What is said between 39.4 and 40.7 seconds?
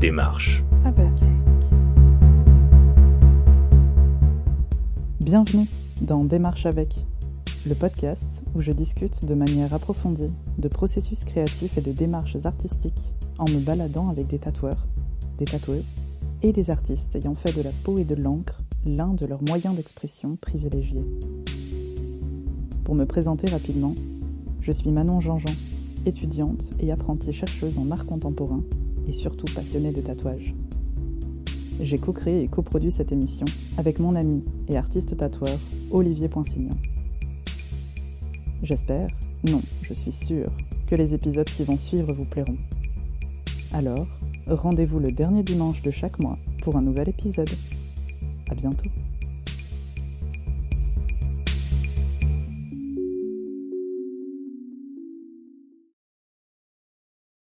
non, je suis sûre,